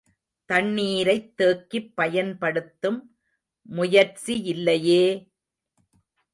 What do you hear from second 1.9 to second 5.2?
பயன்படுத்தும் முயற்சியில்லையே!